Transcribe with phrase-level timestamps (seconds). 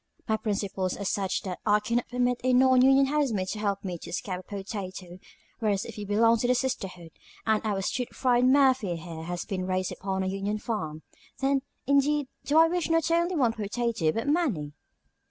[0.27, 3.99] My principles are such that I cannot permit a non union housemaid to help me
[3.99, 5.19] to a scab potato,
[5.59, 7.11] whereas, if you belong to the sisterhood,
[7.45, 11.03] and our stewed friend Murphy here has been raised upon a union farm,
[11.39, 14.73] then, indeed, do I wish not only one potato but many."